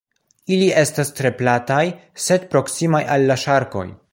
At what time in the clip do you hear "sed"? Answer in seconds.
2.29-2.49